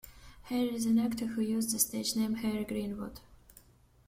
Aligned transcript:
Harry 0.45 0.73
is 0.73 0.87
an 0.87 0.97
actor 0.97 1.27
who 1.27 1.41
uses 1.41 1.71
the 1.73 1.77
stage 1.77 2.15
name 2.15 2.33
Harry 2.37 2.63
Greenwood. 2.63 3.19